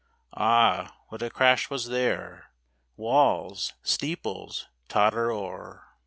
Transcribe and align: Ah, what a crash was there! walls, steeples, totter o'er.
Ah, 0.33 0.95
what 1.09 1.21
a 1.21 1.29
crash 1.29 1.69
was 1.69 1.89
there! 1.89 2.47
walls, 2.97 3.73
steeples, 3.83 4.65
totter 4.87 5.31
o'er. 5.31 5.83